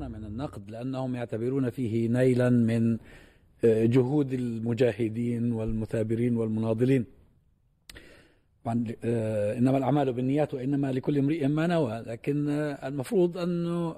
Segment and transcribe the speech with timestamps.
[0.00, 2.98] يخجلون من النقد لأنهم يعتبرون فيه نيلا من
[3.64, 7.04] آه، جهود المجاهدين والمثابرين والمناضلين.
[8.66, 12.04] آه، إنما الأعمال بالنيات وإنما لكل امرئ ما نوى.
[12.06, 13.96] لكن آه، المفروض أنه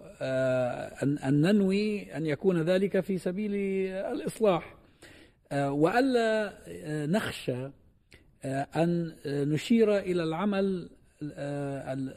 [1.02, 3.54] أن ننوي أن يكون ذلك في سبيل
[4.12, 4.74] الإصلاح.
[5.52, 6.52] وألا
[7.06, 7.70] نخشى
[8.76, 10.88] أن نشير إلى العمل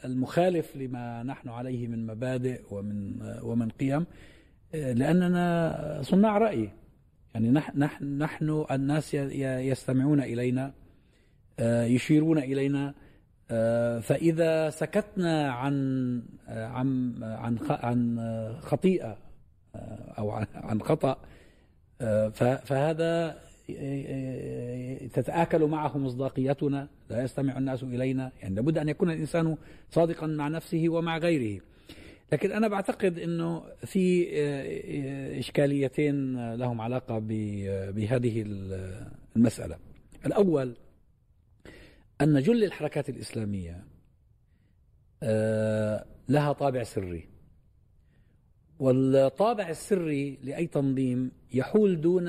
[0.04, 4.06] المخالف لما نحن عليه من مبادئ ومن ومن قيم
[4.72, 6.70] لأننا صناع رأي.
[7.34, 10.72] يعني نحن نحن الناس يستمعون إلينا
[11.60, 12.94] يشيرون إلينا.
[14.00, 15.74] فإذا سكتنا عن
[16.48, 18.18] عن عن عن
[18.60, 19.18] خطيئة
[20.18, 21.16] أو عن خطأ
[22.64, 23.38] فهذا
[25.12, 29.56] تتآكل معه مصداقيتنا لا يستمع الناس إلينا يعني لابد أن يكون الإنسان
[29.90, 31.60] صادقا مع نفسه ومع غيره.
[32.32, 34.28] لكن أنا بعتقد أنه في
[35.38, 37.18] إشكاليتين لهم علاقة
[37.90, 38.44] بهذه
[39.36, 39.78] المسألة.
[40.26, 40.76] الأول
[42.20, 43.84] أن جل الحركات الإسلامية
[46.28, 47.28] لها طابع سري.
[48.78, 52.28] والطابع السري لأي تنظيم يحول دون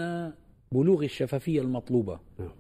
[0.72, 2.20] بلوغ الشفافية المطلوبة.
[2.40, 2.52] نعم.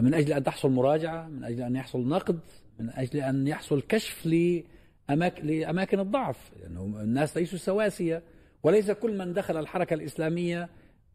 [0.00, 2.38] من أجل أن تحصل مراجعة من أجل أن يحصل نقد
[2.78, 6.52] من أجل أن يحصل كشف لأماكن, لأماكن الضعف.
[6.60, 8.22] لأنه يعني الناس ليسوا سواسية.
[8.62, 10.68] وليس كل من دخل الحركة الإسلامية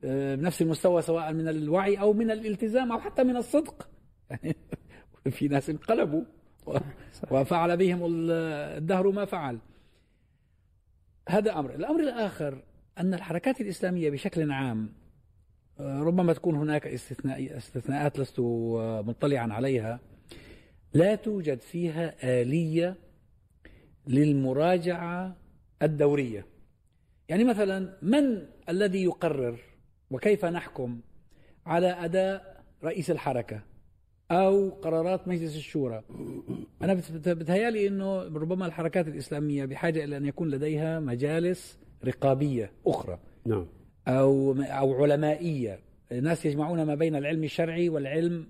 [0.03, 3.89] آه، بنفس المستوى سواء من الوعي أو من الالتزام أو حتى من الصدق.
[4.29, 4.55] يعني
[5.37, 6.23] في ناس انقلبوا
[7.31, 9.59] وفعل بهم الدهر ما فعل.
[11.29, 11.75] هذا أمر.
[11.75, 12.63] الأمر الآخر
[12.97, 14.89] أن الحركات الإسلامية بشكل عام
[15.79, 18.39] ربما تكون هناك استثناء استثناءات لست
[19.05, 19.99] مطلعا عليها.
[20.93, 22.95] لا توجد فيها آلية
[24.07, 25.35] للمراجعة
[25.81, 26.45] الدورية.
[27.29, 29.59] يعني مثلا من الذي يقرر
[30.11, 30.99] وكيف نحكم
[31.65, 33.61] على أداء رئيس الحركة
[34.31, 36.03] أو قرارات مجلس الشورى؟
[36.81, 43.19] أنا بتهيألي أنه ربما الحركات الإسلامية بحاجة إلى أن يكون لديها مجالس رقابية أخرى.
[43.45, 43.65] نعم.
[44.09, 45.79] أو أو علمائية.
[46.11, 48.47] ناس يجمعون ما بين العلم الشرعي والعلم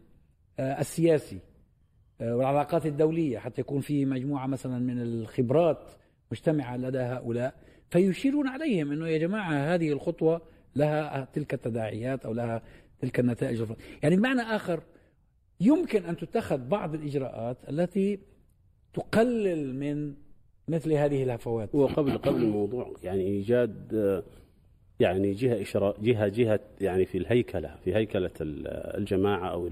[0.59, 1.39] آه، السياسي
[2.21, 5.91] آه، والعلاقات الدولية حتى يكون في مجموعة مثلا من الخبرات
[6.31, 7.53] مجتمعة لدى هؤلاء.
[7.89, 10.41] فيشيرون عليهم أنه يا جماعة هذه الخطوة
[10.75, 12.61] لها تلك التداعيات أو لها
[12.99, 13.63] تلك النتائج.
[14.03, 14.83] يعني بمعنى آخر
[15.61, 18.19] يمكن أن تتخذ بعض الإجراءات التي
[18.93, 20.13] تقلل من
[20.67, 21.75] مثل هذه الهفوات.
[21.75, 24.23] وقبل قبل الموضوع يعني إيجاد آه،
[24.99, 29.69] يعني جهة إشراء جهة جهة يعني في الهيكلة في هيكلة الجماعة أو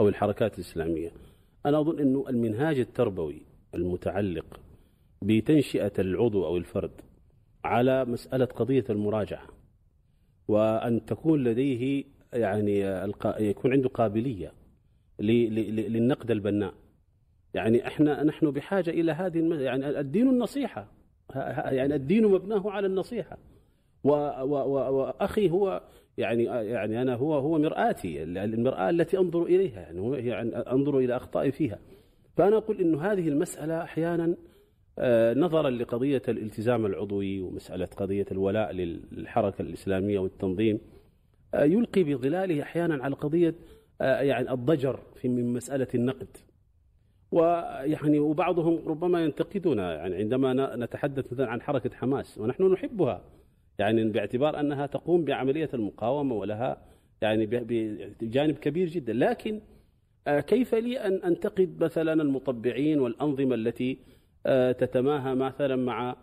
[0.00, 1.10] أو الحركات الإسلامية.
[1.66, 3.42] أنا أظن أنه المنهاج التربوي
[3.74, 4.60] المتعلق
[5.22, 6.90] بتنشئة العضو أو الفرد
[7.64, 9.46] على مسألة قضية المراجعة
[10.48, 12.80] وأن تكون لديه يعني
[13.40, 14.52] يكون عنده قابلية
[15.18, 16.74] للنقد البناء.
[17.54, 20.86] يعني إحنا نحن بحاجة إلى هذه يعني الدين النصيحة
[21.56, 23.38] يعني الدين مبناه على النصيحة.
[24.10, 25.82] واخي هو
[26.18, 31.52] يعني يعني أنا هو هو مرآتي المرآة التي أنظر إليها يعني يعني أنظر إلى أخطائي
[31.52, 31.78] فيها.
[32.36, 34.36] فأنا أقول إنه هذه المسألة أحيانا
[34.98, 40.80] آه، نظرا لقضية الالتزام العضوي ومسألة قضية الولاء للحركة الإسلامية والتنظيم
[41.54, 43.54] آه، يلقي بظلاله أحيانا على قضية
[44.00, 46.36] آه، يعني الضجر في من مسألة النقد.
[47.32, 53.24] ويعني وبعضهم ربما ينتقدنا يعني عندما نتحدث مثلا عن حركة حماس ونحن نحبها.
[53.78, 56.82] يعني باعتبار أنها تقوم بعملية المقاومة ولها
[57.22, 57.46] يعني
[58.20, 59.12] بجانب كبير جدا.
[59.12, 59.60] لكن
[60.26, 63.98] آه، كيف لي أن أنتقد مثلا المطبعين والأنظمة التي
[64.46, 66.16] آه، تتماهى مثلا مع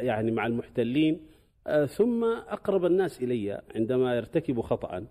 [0.00, 1.20] يعني مع المحتلين؟
[1.66, 5.06] آه، ثم أقرب الناس إلي عندما يرتكبوا خطأ.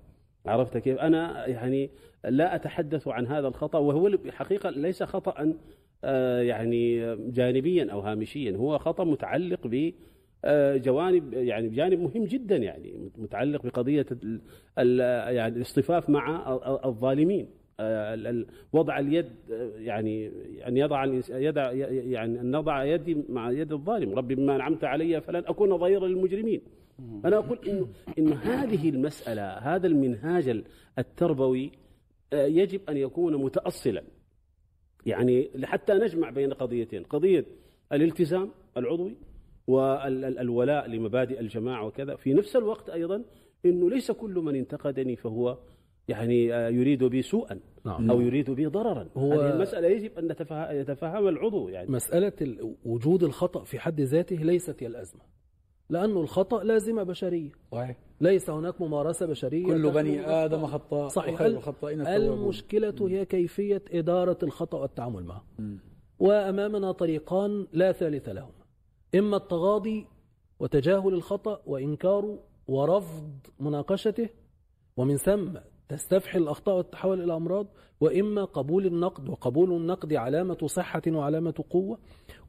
[0.46, 1.90] عرفت كيف؟ أنا يعني
[2.26, 5.54] لا أتحدث عن هذا الخطأ وهو حقيقة ليس خطأ
[6.42, 8.58] يعني جانبيا أو هامشيا.
[8.58, 9.94] هو خطأ متعلق ب
[10.78, 14.06] جوانب يعني جانب مهم جدا يعني متعلق بقضية
[14.78, 17.48] يعني الاصطفاف مع الظالمين.
[17.80, 20.32] آه، وضع اليد آه، يعني
[20.68, 24.14] ان يضع يدع يعني أن نضع يدي مع يد الظالم.
[24.14, 26.62] ربي بما انعمت علي فلن أكون ظهيرا للمجرمين.
[27.26, 27.88] أنا أقول إنه
[28.18, 30.64] انه هذه المسألة هذا المنهاج
[31.00, 31.72] التربوي
[32.34, 34.04] يجب أن يكون متاصلا.
[35.06, 37.46] يعني حتى نجمع بين قضيتين قضية
[37.92, 39.16] الالتزام العضوي
[39.68, 42.16] والولاء لمبادئ الجماعة وكذا.
[42.16, 43.24] في نفس الوقت أيضا
[43.66, 45.58] أنه ليس كل من انتقدني فهو
[46.08, 48.12] يعني يريد بي سوءا نعم.
[48.12, 49.10] أو يريد بي ضررا.
[49.18, 50.36] هو هذه المسألة يجب أن
[50.72, 51.92] يتفهم العضو يعني.
[51.92, 55.22] مسألة وجود الخطأ في حد ذاته ليست هي الأزمة
[55.90, 57.52] لأنه الخطأ لازمة بشرية.
[57.72, 57.98] صحيح.
[58.22, 59.66] ليس هناك ممارسة بشرية.
[59.66, 61.42] كل بني آدم خطاء صحيح.
[61.42, 65.44] المشكلة هي كيفية إدارة الخطأ والتعامل معه.
[65.60, 65.76] م.
[66.20, 68.65] وأمامنا طريقان لا ثالث لهما
[69.16, 70.08] إما التغاضي
[70.60, 73.30] وتجاهل الخطأ وإنكاره ورفض
[73.60, 74.30] مناقشته
[74.98, 75.50] ومن ثم
[75.90, 77.68] تستفحل الأخطاء وتتحول إلى أمراض
[78.02, 81.98] وإما قبول النقد وقبول النقد علامة صحة وعلامة قوة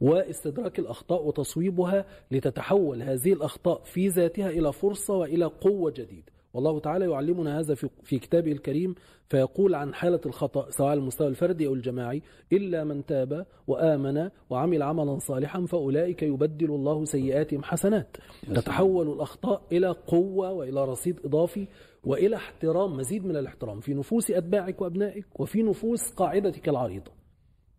[0.00, 6.32] واستدراك الأخطاء وتصويبها لتتحول هذه الأخطاء في ذاتها إلى فرصة وإلى قوة جديدة.
[6.56, 8.94] والله تعالى يعلمنا هذا في كتابه الكريم
[9.28, 12.22] فيقول عن حالة الخطأ سواء على المستوى الفردي أو الجماعي
[12.52, 18.16] إلا من تاب وآمن وعمل عملا صالحا فأولئك يبدل الله سيئاتهم حسنات.
[18.54, 21.68] تتحول الأخطاء إلى قوة وإلى رصيد إضافي
[22.04, 23.80] وإلى احترام مزيد من الاحترام.
[23.80, 27.12] في نفوس أتباعك وأبنائك وفي نفوس قاعدتك العريضة.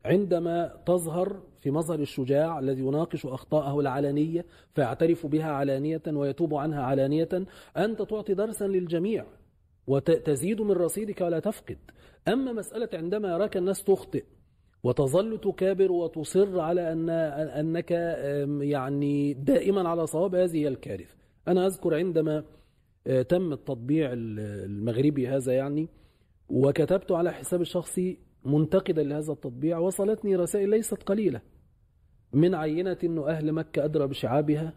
[0.05, 7.29] عندما تظهر في مظهر الشجاع الذي يناقش أخطاءه العلانية فيعترف بها علانية ويتوب عنها علانية.
[7.77, 9.25] أنت تعطي درسا للجميع
[9.87, 11.77] وتزيد من رصيدك ولا تفقد.
[12.27, 14.23] أما مسألة عندما يراك الناس تخطئ
[14.83, 17.91] وتظل تكابر وتصر على أن أنك
[18.61, 21.15] يعني دائما على صواب هذه الكارثة.
[21.47, 22.43] أنا أذكر عندما
[23.07, 25.89] آه، تم التطبيع المغربي هذا يعني
[26.49, 31.41] وكتبت على حساب الشخصي منتقدا لهذا التطبيع وصلتني رسائل ليست قليلة.
[32.33, 34.73] من عينة أنه أهل مكة أدرى بشعابها؟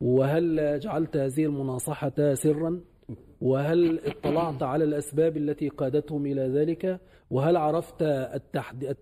[0.00, 2.80] وهل جعلت هذه المناصحة سرا؟
[3.40, 7.00] وهل اطلعت على الأسباب التي قادتهم إلى ذلك؟
[7.30, 8.02] وهل عرفت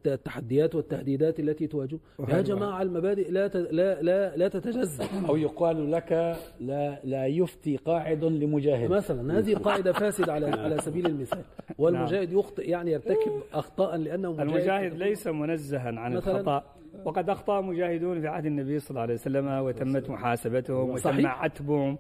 [0.06, 1.99] التحديات والتهديدات التي تواجه؟
[2.29, 5.05] يا جماعة المبادئ لا لا لا, لا تتجزأ.
[5.29, 8.90] أو يقال لك لا لا يفتي قاعد لمجاهد.
[8.90, 11.44] مثلا هذه قاعدة فاسدة على على سبيل المثال.
[11.79, 14.49] والمجاهد يخطئ يعني يرتكب أخطاء لأنه مجاهد.
[14.49, 16.64] المجاهد ليس منزها عن الخطأ.
[17.05, 21.99] وقد أخطأ مجاهدون في عهد النبي صلى الله عليه وسلم وتمت محاسبتهم وتم عتبهم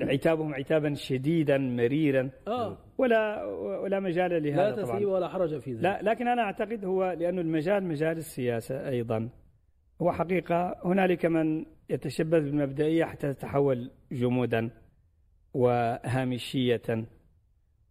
[0.00, 2.30] عتابهم عتابا شديدا مريرا.
[2.48, 2.78] آه.
[2.98, 3.44] ولا
[3.82, 5.82] ولا مجال لهذا لا تثريب ولا حرج في ذلك.
[5.82, 9.28] لا لكن أنا أعتقد هو لأنه المجال مجال السياسة أيضا.
[10.02, 14.70] هو حقيقة هنالك من يتشبث بالمبدئية حتى تتحول جمودا
[15.54, 17.06] وهامشية.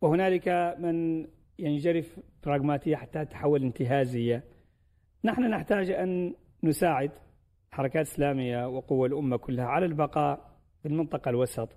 [0.01, 1.27] وهنالك من
[1.59, 4.43] ينجرف براغماتية حتى تتحول انتهازية.
[5.23, 6.33] نحن نحتاج أن
[6.63, 7.11] نساعد
[7.71, 10.51] حركات إسلامية وقوى الأمة كلها على البقاء
[10.81, 11.69] في المنطقة الوسط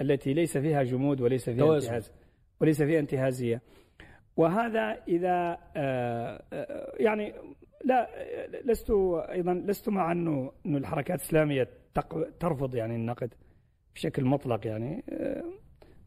[0.00, 2.12] التي ليس فيها جمود وليس فيها انتهاز
[2.60, 3.62] وليس فيها انتهازية.
[4.36, 7.34] وهذا إذا آه، آه، يعني
[7.84, 8.08] لا
[8.64, 8.90] لست
[9.30, 11.68] أيضا لست مع أنه أنه الحركات الإسلامية
[12.40, 13.34] ترفض يعني النقد
[13.94, 15.04] بشكل مطلق يعني.
[15.08, 15.44] آه،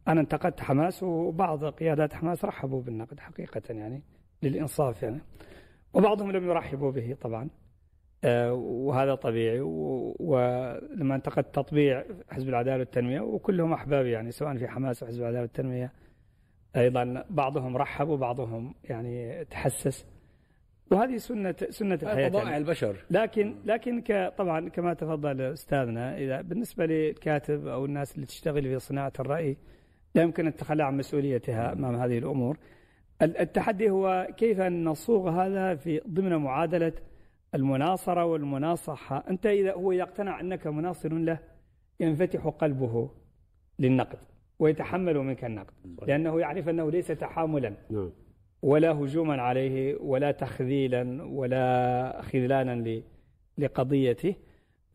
[0.07, 4.03] أنا انتقدت حماس وبعض قيادات حماس رحبوا بالنقد حقيقة يعني
[4.43, 5.21] للإنصاف يعني.
[5.93, 7.49] وبعضهم لم يرحبوا به طبعا.
[8.23, 9.59] آه، وهذا طبيعي.
[10.19, 15.93] ولما انتقدت تطبيع حزب العدالة والتنمية وكلهم احبابي يعني سواء في حماس وحزب العدالة والتنمية
[16.75, 20.05] أيضا بعضهم رحب وبعضهم يعني تحسس.
[20.91, 22.95] وهذه سنه سنة الحياة طبائع البشر.
[23.11, 24.03] لكن لكن
[24.37, 29.57] طبعا كما تفضل أستاذنا إذا بالنسبة للكاتب أو الناس اللي تشتغل في صناعة الرأي
[30.15, 32.57] لا يمكن التخلى عن مسؤوليتها أمام هذه الأمور.
[33.21, 36.93] التحدي هو كيف ان نصوغ هذا في ضمن معادلة
[37.55, 41.39] المناصرة والمناصحة؟ أنت إذا هو يقتنع أنك مناصر له
[41.99, 43.09] ينفتح قلبه
[43.79, 44.17] للنقد
[44.59, 45.73] ويتحمل منك النقد
[46.07, 47.73] لأنه يعرف أنه ليس تحاملا.
[47.89, 48.11] نعم.
[48.61, 53.01] ولا هجوما عليه ولا تخذيلا ولا خذلانا
[53.57, 54.35] لقضيته.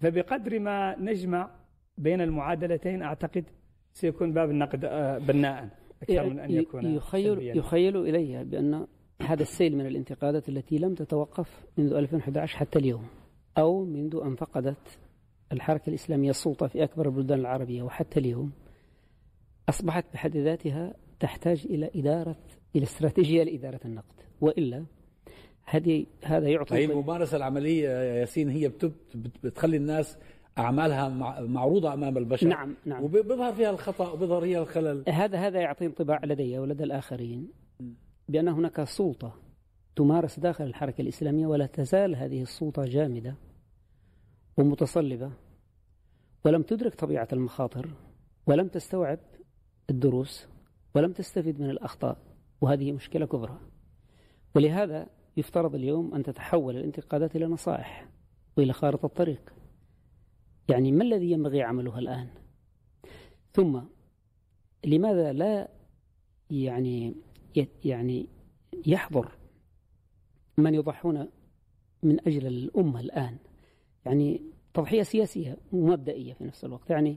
[0.00, 1.50] فبقدر ما نجمع
[1.98, 3.44] بين المعادلتين أعتقد
[3.92, 5.68] سيكون باب النقد آه، بناء.
[6.02, 8.86] أكثر من أن يكون يخيل, يخيل إلي بأن
[9.22, 13.06] هذا السيل من الانتقادات التي لم تتوقف منذ 2011 حتى اليوم
[13.58, 14.98] أو منذ أن فقدت
[15.52, 18.52] الحركة الإسلامية السلطة في أكبر البلدان العربية وحتى اليوم
[19.68, 22.36] أصبحت بحد ذاتها تحتاج إلى إدارة
[22.76, 24.14] إلى استراتيجية لإدارة النقد.
[24.40, 24.84] وإلا
[25.64, 28.72] هذه هذا يعطي هي الممارسة العملية يا ياسين هي
[29.44, 30.18] بتخلي الناس
[30.58, 31.08] أعمالها
[31.40, 33.04] معروضة أمام البشر نعم نعم.
[33.04, 35.04] وبيظهر فيها الخطأ وبيظهر فيها الخلل.
[35.08, 37.48] هذا هذا يعطي انطباع لدي ولدى الآخرين
[38.28, 39.34] بأن هناك سلطة
[39.96, 43.34] تمارس داخل الحركة الإسلامية ولا تزال هذه السلطة جامدة
[44.56, 45.30] ومتصلبة
[46.44, 47.90] ولم تدرك طبيعة المخاطر
[48.46, 49.18] ولم تستوعب
[49.90, 50.46] الدروس
[50.94, 52.16] ولم تستفيد من الأخطاء
[52.60, 53.58] وهذه مشكلة كبرى.
[54.54, 55.06] ولهذا
[55.36, 58.08] يفترض اليوم أن تتحول الانتقادات إلى نصائح
[58.56, 59.52] وإلى خارطة الطريق.
[60.68, 62.28] يعني ما الذي ينبغي عمله الآن؟
[63.52, 63.80] ثم
[64.84, 65.68] لماذا لا
[66.50, 67.14] يعني
[67.84, 68.26] يعني
[68.86, 69.32] يحضر
[70.58, 71.28] من يضحون
[72.02, 73.38] من أجل الأمة الآن؟
[74.06, 74.40] يعني
[74.74, 76.90] تضحية سياسية ومبدئية في نفس الوقت.
[76.90, 77.16] يعني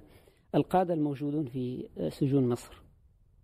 [0.55, 2.83] القادة الموجودون في سجون مصر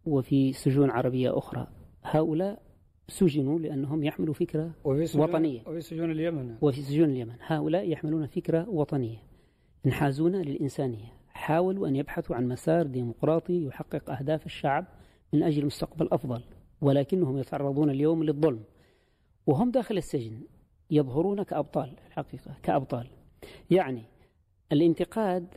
[0.06, 1.68] وفي سجون عربية أخرى
[2.04, 2.62] هؤلاء
[3.08, 5.62] سجنوا لأنهم يحملوا فكرة وفي سجون وطنية.
[5.68, 6.58] وفي سجون اليمن.
[6.62, 7.36] وفي سجون اليمن.
[7.40, 9.33] هؤلاء يحملون فكرة وطنية.
[9.86, 11.14] ينحازون للإنسانية.
[11.28, 14.86] حاولوا أن يبحثوا عن مسار ديمقراطي يحقق أهداف الشعب
[15.34, 16.42] من أجل مستقبل أفضل
[16.82, 18.64] ولكنهم يتعرضون اليوم للظلم.
[19.48, 20.42] وهم داخل السجن
[20.92, 23.08] يظهرون كأبطال الحقيقة كأبطال.
[23.72, 24.04] يعني
[24.72, 25.48] الانتقاد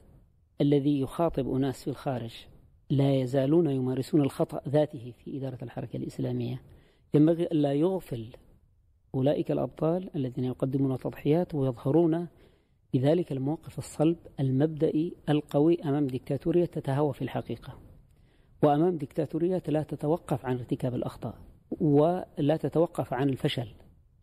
[0.61, 2.35] الذي يخاطب أناس في الخارج
[2.90, 6.62] لا يزالون يمارسون الخطأ ذاته في إدارة الحركة الإسلامية.
[7.14, 8.26] ينبغي ألا يغفل
[9.14, 12.26] أولئك الأبطال الذين يقدمون تضحيات ويظهرون
[12.94, 17.78] بذلك الموقف الصلب المبدئي القوي أمام ديكتاتورية تتهوى في الحقيقة
[18.62, 21.38] وأمام ديكتاتورية لا تتوقف عن ارتكاب الأخطاء
[21.80, 23.68] ولا تتوقف عن الفشل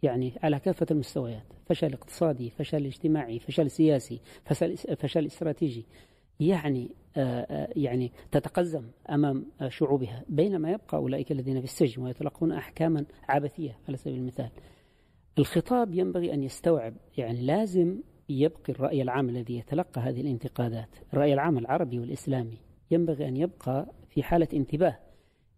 [0.03, 5.85] يعني على كافة المستويات فشل اقتصادي فشل اجتماعي فشل سياسي فشل, فشل استراتيجي
[6.39, 6.89] يعني
[7.75, 14.15] يعني تتقزم أمام شعوبها بينما يبقى أولئك الذين في السجن ويتلقون أحكاما عبثية على سبيل
[14.15, 14.49] المثال.
[15.39, 17.99] الخطاب ينبغي أن يستوعب يعني لازم
[18.29, 22.57] يبقي الرأي العام الذي يتلقى هذه الانتقادات، الراي العام العربي والإسلامي
[22.91, 24.99] ينبغي أن يبقى في حالة انتباه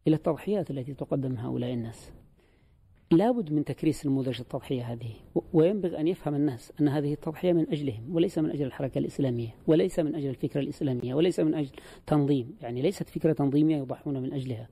[0.07, 2.11] إلى التضحيات التي تقدم هؤلاء الناس.
[3.11, 5.13] لابد من تكريس نموذج التضحية هذه
[5.53, 9.99] وينبغي أن يفهم الناس أن هذه التضحية من أجلهم وليس من أجل الحركة الإسلامية وليس
[9.99, 11.69] من أجل الفكرة الإسلامية وليس من أجل
[12.07, 14.69] تنظيم يعني ليست فكرة تنظيمية يضحون من أجلها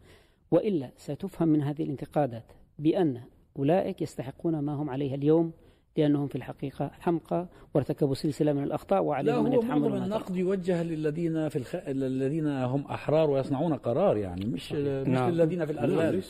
[0.51, 3.21] وإلا ستفهم من هذه الانتقادات بأن
[3.59, 5.51] أولئك يستحقون ما هم عليه اليوم
[5.97, 11.49] لأنهم في الحقيقة حمقى وارتكبوا سلسلة من الأخطاء وعليهم أن يتحملوا معظم النقد يوجه للذين
[11.49, 11.75] في الخ...
[11.75, 15.29] الذين هم أحرار ويصنعون قرار يعني مش مش نعم.
[15.29, 16.23] للذين في الأغلال.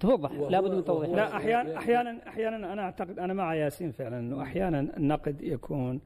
[0.00, 1.10] توضح لابد من توضيح.
[1.10, 6.00] لا أحيانا أحيانا أحيانا أنا أعتقد أنا مع ياسين فعلا إنه أحيانا النقد يكون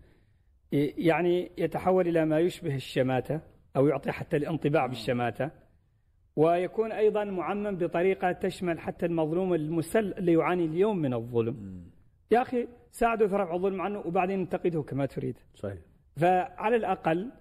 [0.72, 3.40] يعني يتحول إلى ما يشبه الشماتة
[3.76, 5.50] أو يعطي حتى الانطباع بالشماتة
[6.36, 11.84] ويكون أيضا معمم بطريقة تشمل حتى المظلوم المسل اللي يعاني اليوم من الظلم.
[12.30, 15.38] يا أخي ساعده في رفع الظلم عنه وبعدين انتقده كما تريد.
[15.54, 15.78] صحيح.
[16.16, 17.32] فعلى الأقل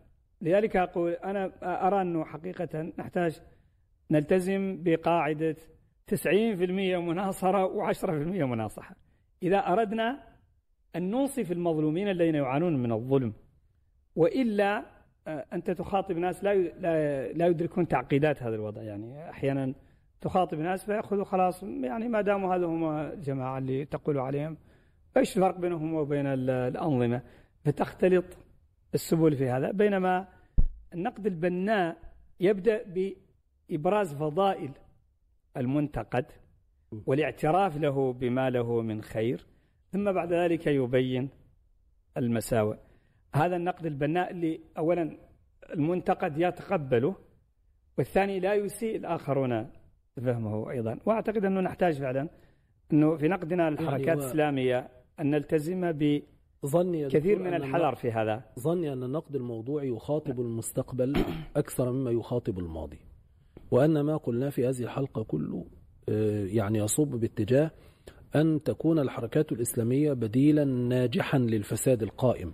[0.41, 1.51] لذلك أقول أنا
[1.87, 3.41] أرى أنه حقيقة نحتاج
[4.11, 5.55] نلتزم بقاعدة
[6.07, 6.15] 90%
[6.99, 8.09] مناصرة و10%
[8.43, 8.95] مناصحة.
[9.43, 10.23] إذا أردنا
[10.95, 13.33] أن ننصف المظلومين الذين يعانون من الظلم
[14.15, 14.85] وإلا
[15.27, 18.81] آه، أنت تخاطب ناس لا لا لا يدركون تعقيدات هذا الوضع.
[18.81, 19.73] يعني أحيانا
[20.21, 24.57] تخاطب ناس فيأخذوا خلاص يعني ما داموا هذا هم الجماعه اللي تقول عليهم
[25.17, 27.21] إيش الفرق بينهم وبين ال- الأنظمة؟
[27.65, 28.25] فتختلط
[28.93, 29.71] السبل في هذا.
[29.71, 30.27] بينما
[30.93, 31.97] النقد البناء
[32.39, 32.83] يبدأ
[33.69, 34.71] بإبراز فضائل
[35.57, 36.25] المنتقد
[37.05, 39.45] والاعتراف له بما له من خير
[39.91, 41.29] ثم بعد ذلك يبين
[42.17, 42.77] المساوئ.
[43.35, 45.17] هذا النقد البناء اللي اولا
[45.73, 47.15] المنتقد يتقبله
[47.97, 49.69] والثاني لا يسيء الآخرون
[50.25, 50.99] فهمه أيضا.
[51.05, 52.29] وأعتقد أنه نحتاج فعلا
[52.93, 54.87] أنه في نقدنا للحركات هو- الإسلامية
[55.19, 55.91] أن نلتزم
[56.65, 58.43] ظني بكثير دكتور من أن الحذر في هذا.
[58.59, 61.17] ظني أن النقد الموضوعي يخاطب المستقبل
[61.55, 62.99] أكثر مما يخاطب الماضي.
[63.71, 65.65] وأن ما قلنا في هذه الحلقة كله
[66.09, 67.71] آه، يعني يصب باتجاه
[68.35, 72.51] أن تكون الحركات الإسلامية بديلا ناجحا للفساد القائم.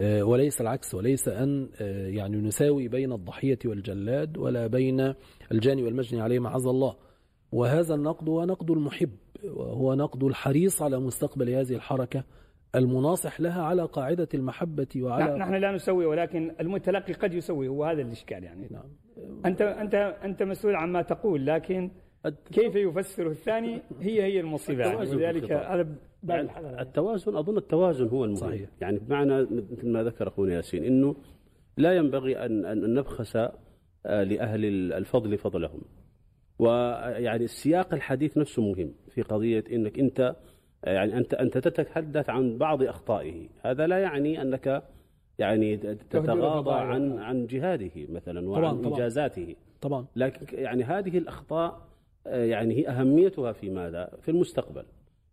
[0.00, 5.14] آه، وليس العكس وليس أن آه، يعني نساوي بين الضحية والجلاد ولا بين
[5.52, 6.96] الجاني والمجني عليه معاذ الله.
[7.52, 9.10] وهذا النقد هو نقد المحب.
[9.44, 12.24] وهو نقد الحريص على مستقبل هذه الحركة
[12.74, 18.02] المناصح لها على قاعدة المحبة وعلى نحن لا نسوي ولكن المتلقي قد يسوي هو هذا
[18.02, 18.84] الإشكال يعني نعم.
[19.46, 21.90] انت انت أنت مسؤول عما تقول لكن
[22.52, 25.52] كيف يفسره الثاني هي هي المصيبة يعني ولذلك.
[25.52, 26.82] هذا يعني.
[26.82, 28.70] التوازن أظن التوازن هو المهم صحيح.
[28.80, 31.16] يعني بمعنى مثل ما ذكر أخونا ياسين إنه
[31.76, 35.80] لا ينبغي ان ان نبخس آه، لأهل الفضل فضلهم
[36.58, 40.36] ويعني السياق الحديث نفسه مهم في قضية إنك أنت
[40.84, 44.82] يعني أنت أنت تتحدث عن بعض أخطائه هذا لا يعني أنك
[45.38, 46.70] يعني تتغاضى.
[46.74, 48.92] عن عن جهاده مثلا وعن طبعاً.
[48.92, 51.88] انجازاته طبعا لكن يعني هذه الأخطاء
[52.26, 54.82] آه، يعني هي أهميتها في ماذا؟ في المستقبل.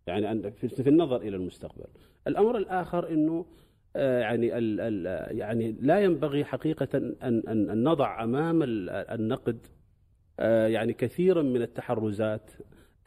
[0.06, 1.84] يعني أن- في النظر إلى المستقبل.
[2.26, 3.46] الأمر الآخر إنه
[3.96, 9.58] آه، يعني ال ال يعني لا ينبغي حقيقة أن أن أن نضع أمام ال- النقد
[10.44, 12.50] يعني كثيرا من التحرزات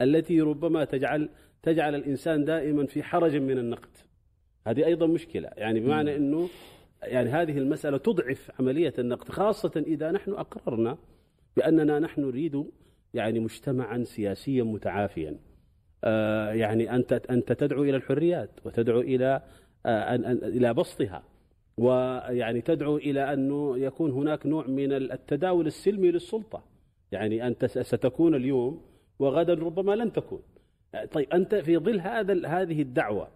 [0.00, 1.28] التي ربما تجعل
[1.62, 3.96] تجعل الإنسان دائما في حرج من النقد.
[4.66, 6.48] هذه أيضا مشكلة، يعني بمعنى إنه
[7.02, 10.98] يعني هذه المسألة تضعف عملية النقد خاصة إذا نحن أقررنا
[11.56, 12.64] بأننا نحن نريد
[13.14, 15.36] يعني مجتمعا سياسيا متعافيا.
[16.04, 19.42] آه، يعني أنت أنت تدعو إلى الحريات وتدعو إلى
[19.86, 21.22] آه، إلى بسطها.
[21.78, 26.64] ويعني تدعو إلى أنه يكون هناك نوع من التداول السلمي للسلطة.
[27.12, 28.82] يعني أنت ستكون اليوم
[29.18, 30.42] وغدا ربما لن تكون
[31.12, 33.28] طيب أنت في ظل هذا هذه الدعوة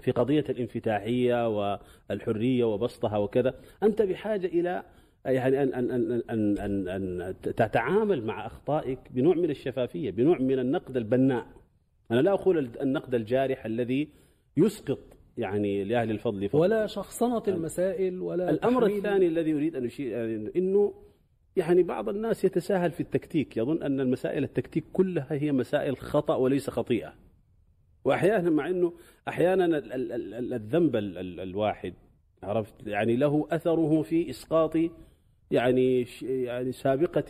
[0.00, 4.82] في قضية الانفتاحية والحرية وبسطها وكذا أنت بحاجة إلى
[5.24, 10.58] يعني أن أن أن أن أن, أن تتعامل مع أخطائك بنوع من الشفافية بنوع من
[10.58, 11.46] النقد البناء
[12.10, 14.08] أنا لا أقول النقد الجارح الذي
[14.56, 14.98] يسقط
[15.38, 16.60] يعني لأهل الفضل فضل.
[16.60, 20.94] ولا شخصنة المسائل ولا الأمر الثاني الذي أريد أن أشير إنه
[21.56, 23.56] يعني بعض الناس يتساهل في التكتيك.
[23.56, 27.14] يظن أن المسائل التكتيك كلها هي مسائل خطأ وليس خطيئة.
[28.04, 28.92] وأحيانا مع أنه
[29.28, 29.82] أحيانا
[30.54, 31.94] الذنب الواحد
[32.42, 34.76] عرفت؟ يعني له أثره في إسقاط
[35.50, 37.24] يعني يعني سابقة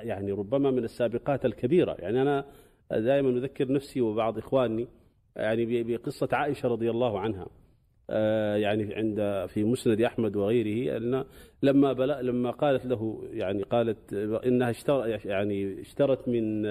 [0.00, 1.96] يعني ربما من السابقات الكبيرة.
[1.98, 2.44] يعني أنا
[2.90, 4.88] دائما أذكر نفسي وبعض إخواني
[5.36, 7.46] يعني بقصة عائشة رضي الله عنها.
[8.56, 11.24] يعني عند في مسند أحمد وغيره أن
[11.62, 14.12] لما بلا لما قالت له يعني قالت
[14.46, 16.62] إنها اشترى يعني اشترت من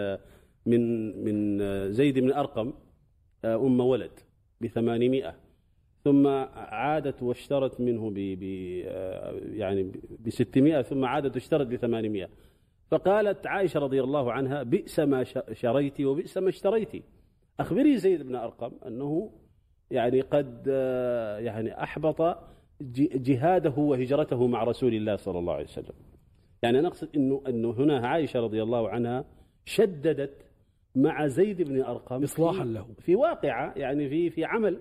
[0.66, 1.60] من من
[1.92, 2.74] زيد بن أرقم
[3.46, 4.12] آه، أم ولد
[4.62, 5.36] ب 800
[6.04, 8.40] ثم عادت واشترت منه ب
[8.86, 12.30] آه، يعني ب 600 ثم عادت واشترت ب 800
[12.92, 17.04] فقالت عائشة رضي الله عنها بئس ما شريت وبئس ما اشتريت.
[17.60, 19.32] أخبري زيد بن أرقم أنه
[19.92, 22.38] يعني قد آه، يعني أحبط
[22.82, 25.96] جهاده وهجرته مع رسول الله صلى الله عليه وسلم.
[26.64, 29.26] يعني نقصد أنه, أنه هنا عائشة رضي الله عنها
[29.66, 30.46] شددت
[30.96, 32.86] مع زيد بن أرقم إصلاحا له.
[33.00, 34.80] في واقعة يعني في في عمل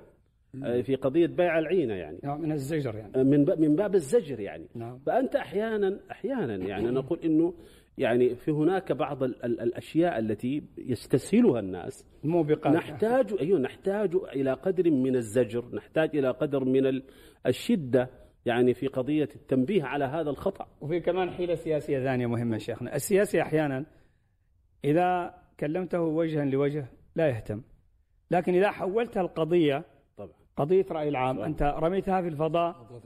[0.65, 2.19] آه، في قضية بيع العينة يعني.
[2.23, 3.17] نعم، من الزجر يعني.
[3.17, 4.67] آه، من من باب الزجر يعني.
[4.75, 4.99] نعم.
[4.99, 7.55] فأنت أحيانا أحيانا يعني نقول أنه
[7.99, 15.17] يعني في هناك بعض الأشياء التي يستسهلها الناس موبقات نحتاج أيوه نحتاج إلى قدر من
[15.17, 17.03] الزجر، نحتاج إلى قدر من
[17.47, 18.11] الشدة
[18.47, 20.69] يعني في قضية التنبيه على هذا الخطأ.
[20.81, 23.85] وفي كمان حيلة سياسية ثانية مهمة شيخنا، السياسي أحيانا
[24.85, 27.63] إذا كلمته وجها لوجه لا يهتم.
[28.31, 29.85] لكن إذا حولتها القضية
[30.17, 31.47] طبعا قضية رأي العام طبعا.
[31.47, 33.01] أنت رميتها في الفضاء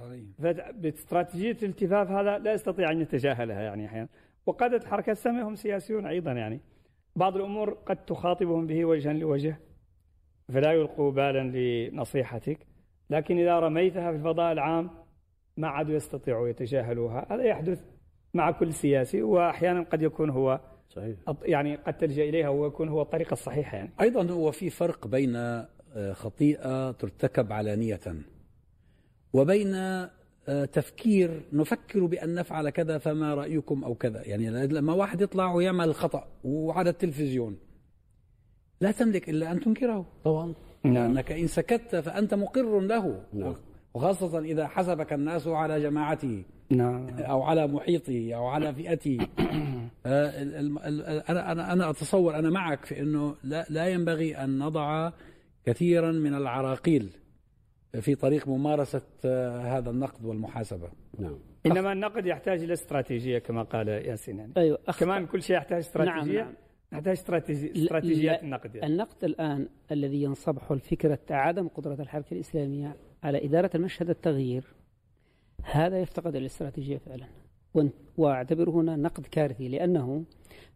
[0.75, 4.09] باستراتيجية الالتفاف هذا لا يستطيع أن يتجاهلها يعني أحيانا
[4.47, 6.61] وقادة حركة السمع هم سياسيون أيضا يعني
[7.17, 9.61] بعض الأمور قد تخاطبهم به وجها لوجه
[10.53, 11.43] فلا يلقوا بالا
[11.91, 12.67] لنصيحتك
[13.11, 14.91] لكن إذا رميتها في الفضاء العام
[15.57, 17.85] ما عادوا يستطيعوا يتجاهلوها هذا يحدث
[18.35, 21.17] مع كل سياسي وأحيانا قد يكون هو صحيح.
[21.43, 23.91] يعني قد تلجأ إليها ويكون هو الطريقة الصحيحة يعني.
[24.01, 28.01] أيضا هو في فرق بين آه، خطيئة ترتكب علانية
[29.33, 29.75] وبين
[30.73, 34.23] تفكير نفكر بأن نفعل كذا فما رأيكم أو كذا.
[34.27, 37.57] يعني لما واحد يطلع ويعمل خطأ وعلى التلفزيون
[38.81, 40.07] لا تملك إلا أن تنكره.
[40.25, 40.55] طبعا.
[40.85, 43.23] لأنك إن سكت فأنت مقر له.
[43.33, 43.55] نعم.
[43.95, 47.09] وخاصة إذا حسبك الناس على جماعته نعم.
[47.09, 49.19] أو على محيطه أو على فئته.
[50.07, 50.43] آه،
[51.29, 55.13] أنا أنا أنا أتصور أنا معك في أنه لا لا ينبغي أن نضع
[55.65, 57.11] كثيرا من العراقيل.
[58.01, 63.89] في طريق ممارسة آه، هذا النقد والمحاسبة نعم إنما النقد يحتاج إلى استراتيجية كما قال
[63.89, 64.53] ياسين يعني.
[64.57, 66.55] أيوة كمان كل شيء يحتاج استراتيجية نعم نعم.
[66.93, 68.87] يحتاج استراتيجي استراتيجيات النقد يعني.
[68.87, 74.65] النقد الآن الذي ينصبح الفكرة عدم قدرة الحركة الإسلامية على إدارة المشهد التغيير
[75.63, 77.27] هذا يفتقد الاستراتيجية فعلا
[78.17, 80.25] واعتبره هنا نقد كارثي لأنه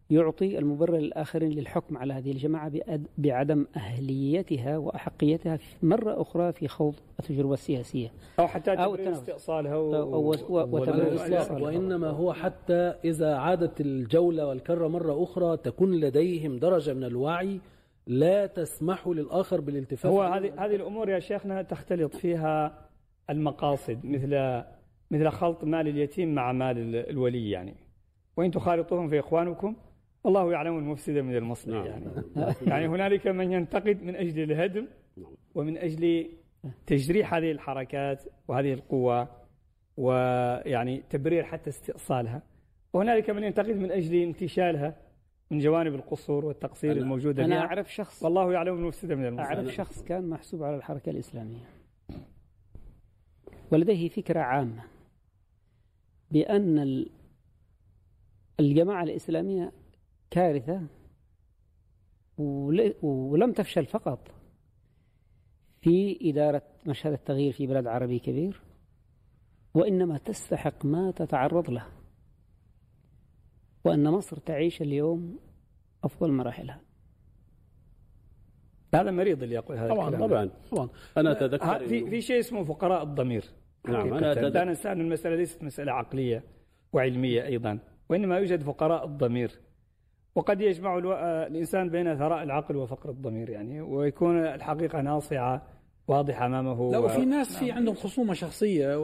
[0.09, 2.71] يعطي المبرر للآخرين للحكم على هذه الجماعة
[3.17, 8.11] بعدم أهليتها وأحقيتها مرة أخرى في خوض التجربة السياسية.
[8.39, 15.23] أو حتى أو استئصالها أو, أو, أو وإنما هو حتى إذا عادت الجولة والكرة مرة
[15.23, 17.59] أخرى تكون لديهم درجة من الوعي
[18.07, 22.85] لا تسمح للآخر بالالتفات هو هذه هذه الأمور يا شيخنا تختلط فيها
[23.29, 24.63] المقاصد مثل
[25.11, 27.75] مثل خلط مال اليتيم مع مال الولي يعني.
[28.37, 29.75] وإن تخالطوهم في إخوانكم
[30.25, 31.85] الله يعلم المفسد من المصلح نعم.
[31.85, 32.05] يعني.
[32.71, 34.87] يعني هنالك من ينتقد من أجل الهدم
[35.55, 36.29] ومن أجل
[36.87, 39.27] تجريح هذه الحركات وهذه القوى
[39.97, 42.43] ويعني تبرير حتى استئصالها.
[42.93, 44.95] وهنالك من ينتقد من أجل انتشالها
[45.51, 49.67] من جوانب القصور والتقصير أنا الموجودة أنا أعرف شخص والله يعلم المفسد من المصلح أعرف
[49.67, 51.65] شخص كان محسوب على الحركة الإسلامية.
[53.71, 54.83] ولديه فكرة عامة
[56.31, 57.05] بأن
[58.59, 59.71] الجماعة الإسلامية
[60.35, 60.81] كارثة
[63.01, 64.31] ولم تفشل فقط.
[65.81, 68.61] في إدارة مشهد التغيير في بلد عربي كبير
[69.73, 71.85] وإنما تستحق ما تتعرض له
[73.83, 75.39] وأن مصر تعيش اليوم
[76.03, 76.81] أفضل مراحلها.
[78.93, 80.29] هذا مريض اللي يقول هذا طبعا الكلام.
[80.29, 80.89] طبعا طبعا.
[81.17, 83.45] أنا أتذكر في في شيء اسمه فقراء الضمير.
[83.87, 86.43] نعم، أتذكر- لا ننسى أن المسألة ليست مسألة عقلية
[86.93, 89.51] وعلمية أيضا وإنما يوجد فقراء الضمير.
[90.35, 90.97] وقد يجمع.
[90.97, 95.67] آه، الإنسان بين ثراء العقل وفقر الضمير يعني ويكون الحقيقة ناصعة
[96.07, 98.95] واضحة أمامه لا و- وفي ناس في عندهم خصومة شخصية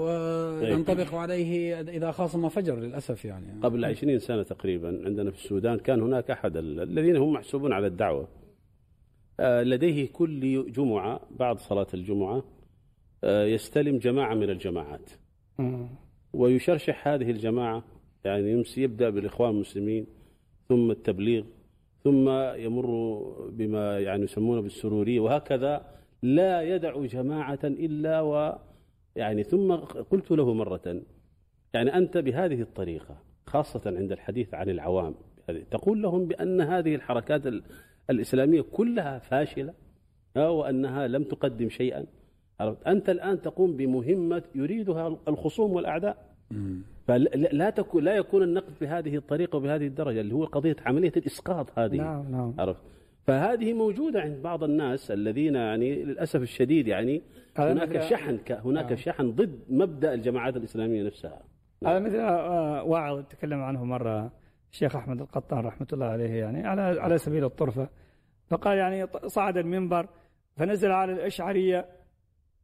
[0.61, 6.01] وينطبق عليه إذا خاصم فجر للأسف يعني قبل 20 سنة تقريبا عندنا في السودان كان
[6.01, 8.27] هناك أحد ال- الذين هم محسوبون على الدعوة
[9.39, 12.43] آه، لديه كل جمعة بعد صلاة الجمعة
[13.23, 15.09] آه، يستلم جماعة من الجماعات.
[16.33, 17.83] ويشرشح هذه الجماعة
[18.25, 20.05] يعني يمسي يبدأ بالإخوان المسلمين
[20.71, 21.43] ثم التبليغ
[22.03, 22.86] ثم يمر
[23.51, 25.86] بما يعني يسمونه بالسرورية وهكذا
[26.21, 28.55] لا يدع جماعة إلا و
[29.15, 29.71] يعني ثم
[30.12, 31.01] قلت له مرة
[31.73, 35.15] يعني أنت بهذه الطريقة خاصة عند الحديث عن العوام
[35.71, 37.63] تقول لهم بأن هذه الحركات ال-
[38.10, 39.73] الإسلامية كلها فاشلة
[40.36, 42.05] وأنها لم تقدم شيئا؟
[42.88, 46.30] أنت الآن تقوم بمهمة يريدها الخصوم والأعداء
[47.07, 51.79] فلا لا تكون لا يكون النقد بهذه الطريقة وبهذه الدرجة اللي هو قضية عملية الإسقاط
[51.79, 51.95] هذه.
[51.95, 52.53] نعم نعم.
[52.59, 52.81] عرفت؟
[53.27, 57.21] فهذه موجودة عند بعض الناس الذين يعني للأسف الشديد يعني
[57.57, 61.41] هناك شحن هناك شحن ضد مبدأ الجماعات الإسلامية نفسها.
[61.85, 64.31] هذا مثل آه، واعظ تكلم عنه مرة
[64.71, 67.89] الشيخ أحمد القطان رحمة الله عليه يعني على على سبيل الطرفة.
[68.49, 70.07] فقال يعني صعد المنبر
[70.57, 71.85] فنزل على الأشعرية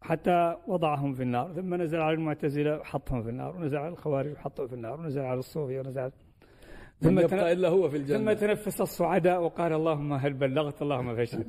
[0.01, 4.67] حتى وضعهم في النار ثم نزل على المعتزلة حطهم في النار ونزل على الخوارج وحطهم
[4.67, 6.11] في النار ونزل على الصوفية ونزل على
[7.01, 11.15] ثم ثم يبقى إلا هو في ثم الجنة تنفس الصعداء وقال اللهم هل بلغت اللهم
[11.15, 11.45] فاشهد.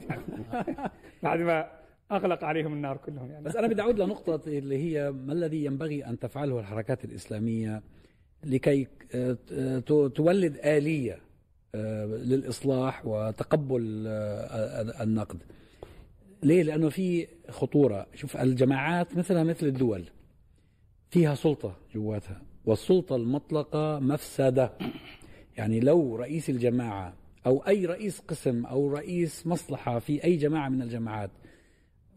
[1.22, 1.70] بعد ما
[2.12, 3.44] أغلق عليهم النار كلهم يعني.
[3.44, 7.82] بس أنا بدي أعود لنقطة اللي هي ما الذي ينبغي أن تفعله الحركات الإسلامية
[8.44, 9.32] لكي آه،
[9.86, 11.18] ت- تولد آلية
[11.74, 15.42] آه، للإصلاح وتقبل آه، النقد؟
[16.42, 20.04] ليه؟ لأنه في خطورة شوف الجماعات مثلها مثل الدول
[21.10, 24.72] فيها سلطة جواتها والسلطة المطلقة مفسدة
[25.56, 27.14] يعني لو رئيس الجماعة
[27.46, 31.30] أو أي رئيس قسم أو رئيس مصلحة في أي جماعة من الجماعات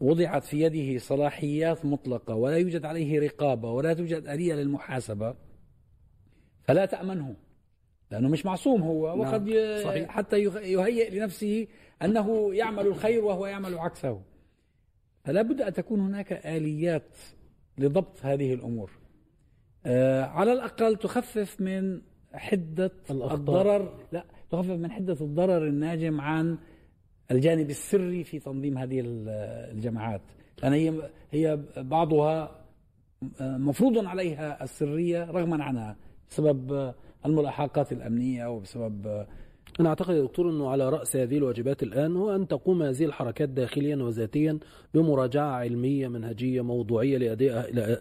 [0.00, 5.34] وضعت في يده صلاحيات مطلقة ولا يوجد عليه رقابة ولا توجد آلية للمحاسبة
[6.64, 7.34] فلا تأمنه
[8.10, 10.08] لأنه مش معصوم هو وقد ي- صحيح.
[10.10, 11.66] حتى يهيئ لنفسه
[12.04, 14.20] أنه يعمل الخير وهو يعمل عكسه.
[15.24, 17.16] فلا بد أن تكون هناك آليات
[17.78, 18.90] لضبط هذه الأمور.
[19.86, 22.00] آه على الأقل تخفف من
[22.34, 23.34] حدة الأخطاء.
[23.34, 23.98] الضرر.
[24.12, 26.58] لا تخفف من حدة الضرر الناجم عن
[27.30, 29.28] الجانب السري في تنظيم هذه ال-
[29.76, 30.20] الجماعات.
[30.62, 32.62] لأن هي هي بعضها
[33.40, 35.96] مفروض عليها السرية رغما عنها
[36.30, 36.94] بسبب
[37.26, 39.26] الملاحقات الأمنية وبسبب
[39.80, 43.48] أنا أعتقد يا دكتور أنه على رأس هذه الواجبات الآن هو أن تقوم هذه الحركات
[43.48, 44.58] داخليا وذاتيا
[44.94, 47.18] بمراجعة علمية منهجية موضوعية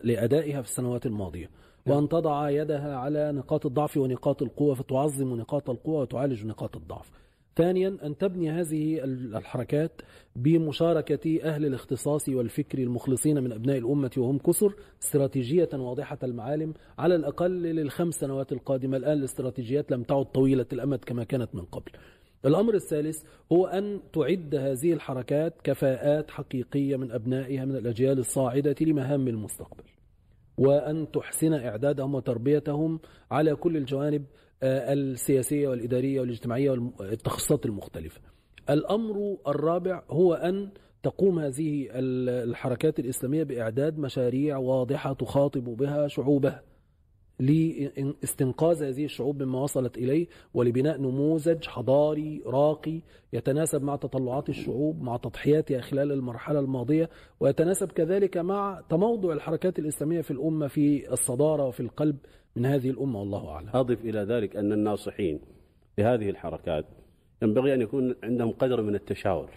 [0.04, 1.50] لأدائها, في السنوات الماضية.
[1.88, 7.12] وأن تضع يدها على نقاط الضعف ونقاط القوة فتعظم نقاط القوة وتعالج نقاط الضعف.
[7.56, 10.02] ثانيا أن تبني هذه الحركات
[10.36, 17.52] بمشاركة أهل الاختصاص والفكر المخلصين من أبناء الأمة وهم كثر استراتيجية واضحة المعالم على الأقل
[17.52, 18.98] للخمس سنوات القادمة.
[18.98, 21.92] الآن الاستراتيجيات لم تعد طويلة الأمد كما كانت من قبل.
[22.46, 29.28] الأمر الثالث هو أن تعد هذه الحركات كفاءات حقيقية من أبنائها من الأجيال الصاعدة لمهام
[29.28, 29.84] المستقبل
[30.58, 33.00] وأن تحسن إعدادهم وتربيتهم
[33.32, 34.26] على كل الجوانب
[34.64, 38.22] السياسية والإدارية والاجتماعية والتخصصات المختلفة.
[38.70, 40.70] الأمر الرابع هو أن
[41.04, 46.64] تقوم هذه ال- الحركات الإسلامية بإعداد مشاريع واضحة تخاطب بها شعوبها.
[47.42, 53.02] لاستنقاذ هذه الشعوب مما وصلت إليه ولبناء نموذج حضاري راقي
[53.34, 60.22] يتناسب مع تطلعات الشعوب مع تضحياتها خلال المرحلة الماضية ويتناسب كذلك مع تموضع الحركات الإسلامية
[60.22, 62.18] في الأمة في الصدارة وفي القلب
[62.56, 63.70] من هذه الأمة والله أعلم.
[63.74, 65.40] أضف إلى ذلك أن الناصحين
[65.98, 66.86] لهذه الحركات
[67.44, 69.50] ينبغي أن يكون عندهم قدر من التشاور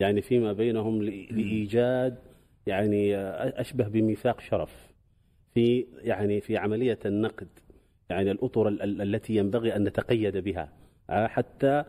[0.00, 2.18] يعني فيما بينهم لإ- لإيجاد
[2.66, 3.16] يعني
[3.60, 4.87] أشبه بميثاق شرف.
[5.54, 7.48] في يعني في عملية النقد
[8.10, 10.72] يعني الأطر ال- ال- التي ينبغي أن نتقيد بها
[11.10, 11.84] آه، حتى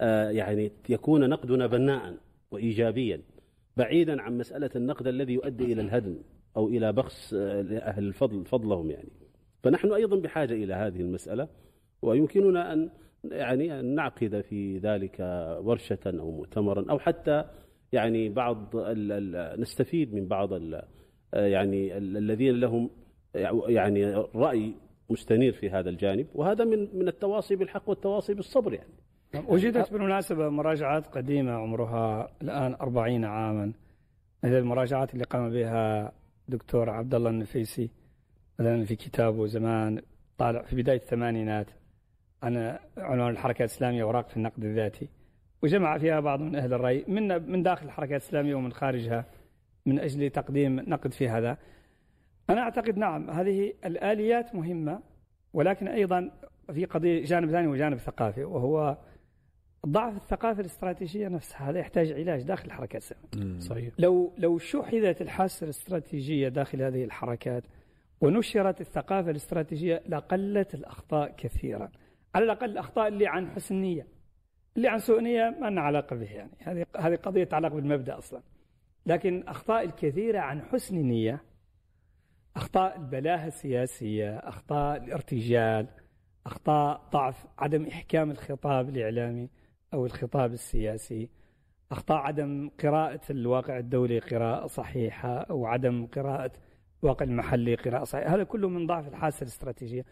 [0.00, 2.14] آه، يعني يكون نقدنا بناء
[2.50, 3.20] وإيجابيا
[3.76, 6.16] بعيدا عن مسألة النقد الذي يؤدي إلى الهدم
[6.56, 9.08] أو إلى بخس آه، لأهل الفضل فضلهم يعني.
[9.62, 11.48] فنحن أيضا بحاجة إلى هذه المسألة
[12.02, 12.90] ويمكننا أن
[13.24, 15.16] يعني أن نعقد في ذلك
[15.62, 17.44] ورشة أو مؤتمرا أو حتى
[17.92, 20.82] يعني بعض ال ال نستفيد من بعض ال
[21.34, 22.90] يعني ال الذين لهم
[23.68, 24.74] يعني رأي
[25.10, 28.92] مستنير في هذا الجانب وهذا من من التواصي بالحق والتواصي بالصبر يعني.
[29.48, 33.72] وجدت بالمناسبة مراجعات قديمة عمرها الآن أربعين عاما.
[34.44, 36.12] مثل المراجعات اللي قام بها
[36.48, 37.90] دكتور عبد الله النفيسي
[38.58, 40.02] مثلا في كتابه زمان
[40.38, 41.66] طالع في بداية الثمانينات.
[42.42, 45.08] عن عنوان الحركة الإسلامية وراق في النقد الذاتي.
[45.62, 49.24] وجمع فيها بعض من أهل الرأي من من داخل الحركة الإسلامية ومن خارجها
[49.86, 51.58] من أجل تقديم نقد في هذا.
[52.50, 55.00] أنا أعتقد نعم هذه الآليات مهمة
[55.52, 56.30] ولكن أيضا
[56.72, 58.96] في قضية جانب ثاني وجانب ثقافي وهو
[59.86, 63.04] ضعف الثقافة الاستراتيجية نفسها هذا يحتاج علاج داخل الحركات
[63.34, 63.94] الإسلامية صحيح.
[63.98, 67.64] لو لو شحذت الحاسة الاستراتيجية داخل هذه الحركات
[68.20, 71.90] ونشرت الثقافة الاستراتيجية لقلت الأخطاء كثيرا.
[72.34, 74.06] على الأقل الأخطاء اللي عن حسن نية.
[74.76, 76.50] اللي عن سوء نية ما لنا علاقة به يعني.
[76.58, 78.40] هذه هذه قضية تتعلق بالمبدأ أصلا.
[79.06, 81.42] لكن الأخطاء الكثيرة عن حسن نية
[82.56, 85.86] أخطاء البلاهة السياسية أخطاء الارتجال
[86.46, 89.48] أخطاء ضعف عدم إحكام الخطاب الإعلامي
[89.94, 91.28] أو الخطاب السياسي
[91.92, 96.52] أخطاء عدم قراءة الواقع الدولي قراءة صحيحة أو عدم قراءة
[97.02, 98.34] الواقع المحلي قراءة صحيحة.
[98.34, 100.04] هذا كله من ضعف الحاسة الاستراتيجية.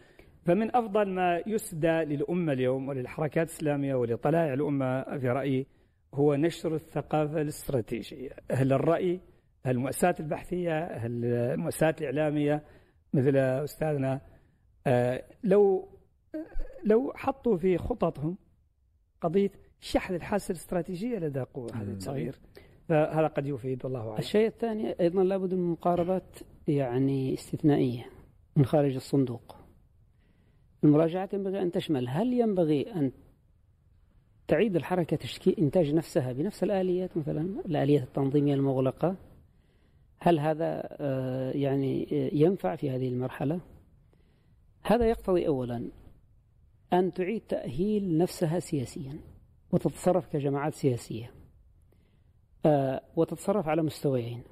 [0.45, 5.67] فمن أفضل ما يسدى للأمة اليوم وللحركات الإسلامية ولطلائع الأمة في رأيي
[6.13, 8.29] هو نشر الثقافة الاستراتيجية.
[8.51, 9.19] أهل الرأي
[9.67, 12.63] المؤسسات البحثية المؤسسات الإعلامية
[13.13, 14.21] مثل أستاذنا
[14.87, 15.87] آه، لو
[16.83, 18.37] لو حطوا في خططهم
[19.21, 22.39] قضية شحذ الحاسة الاستراتيجية لدى قوة هذا التغيير
[22.89, 24.17] فهذا قد يفيد والله أعلم.
[24.17, 28.05] الشيء الثاني أيضا لابد من مقاربات يعني استثنائية
[28.55, 29.55] من خارج الصندوق.
[30.83, 33.11] المراجعات ينبغي أن تشمل هل ينبغي أن
[34.47, 39.15] تعيد الحركة تشكيل إنتاج نفسها بنفس الآليات مثلا الآليات التنظيمية المغلقة؟
[40.25, 43.59] هل هذا آه، يعني ينفع في هذه المرحلة؟
[44.83, 45.89] هذا يقتضي أولا
[46.93, 49.19] أن تعيد تأهيل نفسها سياسيا
[49.71, 51.31] وتتصرف كجماعات سياسية
[52.65, 54.43] آه، وتتصرف على مستويين.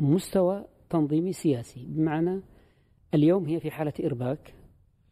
[0.00, 2.40] مستوى تنظيمي سياسي بمعنى
[3.14, 4.54] اليوم هي في حالة إرباك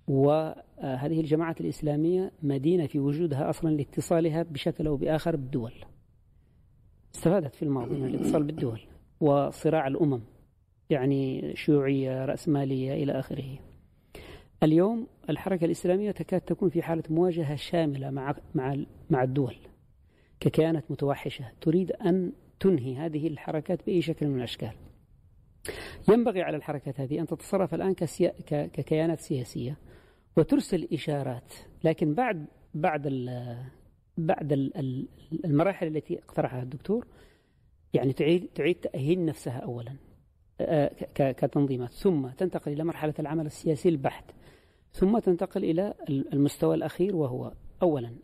[0.09, 5.73] وهذه الجماعات الإسلامية مدينة في وجودها أصلا لاتصالها بشكل أو بآخر بالدول.
[7.15, 8.81] استفادت في الماضي من الاتصال بالدول.
[9.23, 10.21] وصراع الأمم
[10.91, 13.59] يعني شيوعية رأسمالية إلى آخره.
[14.63, 18.77] اليوم الحركة الإسلامية تكاد تكون في حالة مواجهة شاملة مع مع
[19.11, 19.57] مع الدول
[20.41, 24.73] ككيانات متوحشة تريد أن تنهي هذه الحركات بأي شكل من الأشكال.
[26.09, 28.35] ينبغي على الحركات هذه أن تتصرف الآن كسيا...
[28.49, 29.77] ككيانات سياسية
[30.37, 31.53] وترسل إشارات
[31.85, 33.57] لكن بعد بعد ال...
[34.19, 35.09] بعد ال...
[35.45, 37.07] المراحل التي اقترحها الدكتور
[37.95, 39.97] يعني تعيد تعيد تأهيل نفسها أولا.
[41.15, 41.93] كتنظيمات.
[41.93, 44.25] ثم تنتقل إلى مرحلة العمل السياسي البحت.
[44.93, 47.53] ثم تنتقل إلى المستوى الأخير وهو
[47.83, 48.15] أولا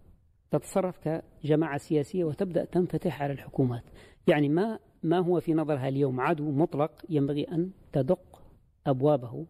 [0.51, 3.83] تتصرف كجماعة سياسية وتبدأ تنفتح على الحكومات.
[4.27, 8.43] يعني ما ما هو في نظرها اليوم عدو مطلق ينبغي أن تدق
[8.87, 9.47] أبوابه.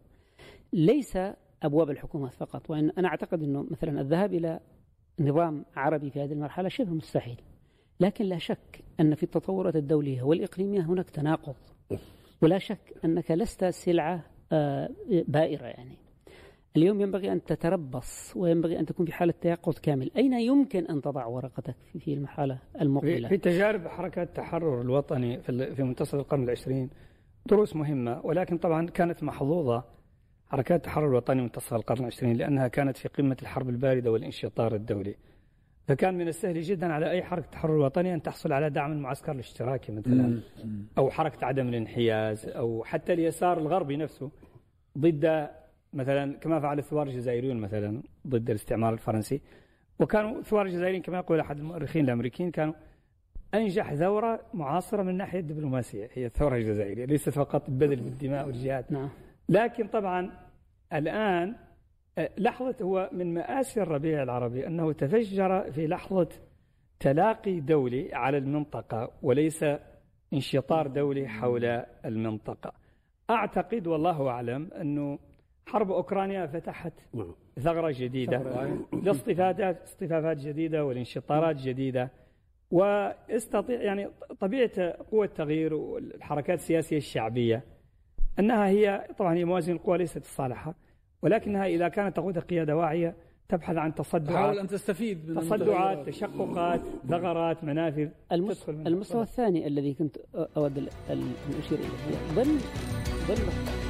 [0.73, 1.17] ليس
[1.63, 4.59] أبواب الحكومات فقط وإن أنا أعتقد أنه مثلا الذهاب إلى
[5.19, 7.41] نظام عربي في هذه المرحلة شبه مستحيل.
[7.99, 11.55] لكن لا شك أن في التطورات الدولية والإقليمية هناك تناقض.
[12.41, 14.89] ولا شك أنك لست سلعة آه،
[15.27, 15.97] بائرة يعني.
[16.77, 20.11] اليوم ينبغي أن تتربص وينبغي أن تكون في حالة تيقظ كامل.
[20.17, 26.15] أين يمكن أن تضع ورقتك في المرحلة المقبلة؟ في تجارب حركة التحرر الوطني في منتصف
[26.15, 26.89] القرن العشرين
[27.45, 29.83] دروس مهمة ولكن طبعا كانت محظوظة
[30.47, 35.15] حركات التحرر الوطني منتصف القرن العشرين لأنها كانت في قمة الحرب الباردة والانشطار الدولي.
[35.89, 39.91] فكان من السهل جدا على أي حركة تحرر وطني أن تحصل على دعم المعسكر الاشتراكي
[39.91, 40.39] مثلا.
[40.97, 44.31] أو حركة عدم الانحياز أو حتى اليسار الغربي نفسه
[44.97, 45.49] ضد
[45.93, 49.41] مثلا كما فعل الثوار الجزائريون مثلا ضد الاستعمار الفرنسي.
[49.99, 52.73] وكانوا الثوار الجزائريين كما يقول أحد المؤرخين الأمريكيين كانوا
[53.53, 58.85] أنجح ثورة معاصرة من الناحية الدبلوماسية هي الثورة الجزائرية ليست فقط بذل بالدماء والجهاد.
[58.89, 59.09] نعم.
[59.49, 60.31] لكن طبعا
[60.93, 61.55] الآن
[62.37, 66.29] لحظة هو من مآسي الربيع العربي أنه تفجر في لحظة
[66.99, 69.65] تلاقي دولي على المنطقة وليس
[70.33, 71.65] انشطار دولي حول
[72.05, 72.73] المنطقة.
[73.29, 75.19] أعتقد والله أعلم أنه
[75.67, 77.35] حرب أوكرانيا فتحت نعم.
[77.59, 78.37] ثغرة جديدة
[79.03, 82.11] لاصطفافات اصطفافات جديدة والانشطارات جديدة.
[82.71, 87.63] واستطيع يعني طبيعة قوة التغيير والحركات السياسية الشعبية
[88.39, 90.75] أنها هي طبعا هي موازين القوى ليست الصالحة
[91.21, 93.15] ولكنها إذا كانت تقود قيادة واعية
[93.49, 98.09] تبحث عن تصدعات تحاول أن تستفيد من تصدعات تشققات ثغرات منافذ
[98.87, 100.17] المستوى الثاني الذي كنت
[100.57, 100.77] أود
[101.09, 102.59] أن أشير إليه ظل
[103.27, 103.88] ظل